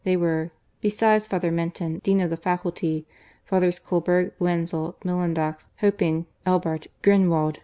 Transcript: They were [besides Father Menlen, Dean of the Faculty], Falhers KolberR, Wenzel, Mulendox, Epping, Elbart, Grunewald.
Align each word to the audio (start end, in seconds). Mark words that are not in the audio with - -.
They 0.03 0.17
were 0.17 0.49
[besides 0.81 1.27
Father 1.27 1.51
Menlen, 1.51 1.99
Dean 2.01 2.21
of 2.21 2.31
the 2.31 2.35
Faculty], 2.35 3.05
Falhers 3.47 3.79
KolberR, 3.79 4.31
Wenzel, 4.39 4.95
Mulendox, 5.05 5.67
Epping, 5.79 6.25
Elbart, 6.43 6.87
Grunewald. 7.03 7.59